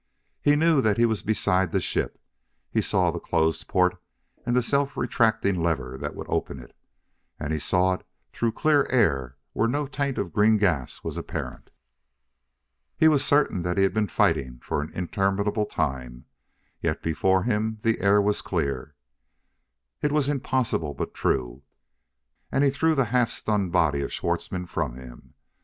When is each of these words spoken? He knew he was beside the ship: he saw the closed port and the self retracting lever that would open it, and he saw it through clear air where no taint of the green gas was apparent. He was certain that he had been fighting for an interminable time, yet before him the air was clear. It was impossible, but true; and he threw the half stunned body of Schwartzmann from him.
He 0.41 0.55
knew 0.55 0.81
he 0.81 1.05
was 1.05 1.21
beside 1.21 1.71
the 1.71 1.79
ship: 1.79 2.19
he 2.71 2.81
saw 2.81 3.11
the 3.11 3.19
closed 3.19 3.67
port 3.67 4.01
and 4.47 4.55
the 4.55 4.63
self 4.63 4.97
retracting 4.97 5.61
lever 5.61 5.95
that 5.99 6.15
would 6.15 6.25
open 6.27 6.57
it, 6.57 6.75
and 7.39 7.53
he 7.53 7.59
saw 7.59 7.93
it 7.93 8.03
through 8.31 8.53
clear 8.53 8.87
air 8.89 9.37
where 9.53 9.67
no 9.67 9.85
taint 9.85 10.17
of 10.17 10.25
the 10.25 10.31
green 10.31 10.57
gas 10.57 11.03
was 11.03 11.19
apparent. 11.19 11.69
He 12.97 13.07
was 13.07 13.23
certain 13.23 13.61
that 13.61 13.77
he 13.77 13.83
had 13.83 13.93
been 13.93 14.07
fighting 14.07 14.57
for 14.57 14.81
an 14.81 14.91
interminable 14.95 15.67
time, 15.67 16.25
yet 16.81 17.03
before 17.03 17.43
him 17.43 17.77
the 17.83 17.99
air 17.99 18.19
was 18.19 18.41
clear. 18.41 18.95
It 20.01 20.11
was 20.11 20.27
impossible, 20.27 20.95
but 20.95 21.13
true; 21.13 21.61
and 22.51 22.63
he 22.63 22.71
threw 22.71 22.95
the 22.95 23.05
half 23.13 23.29
stunned 23.29 23.71
body 23.71 24.01
of 24.01 24.11
Schwartzmann 24.11 24.65
from 24.65 24.95
him. 24.95 25.35